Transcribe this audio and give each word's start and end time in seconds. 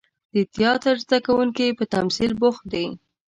د 0.33 0.35
تیاتر 0.55 0.95
زده 1.05 1.17
کوونکي 1.27 1.67
په 1.77 1.83
تمثیل 1.93 2.31
بوخت 2.41 2.63
دي. 2.73 2.85